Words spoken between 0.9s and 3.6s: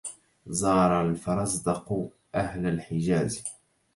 الفرزدق أهل الحجاز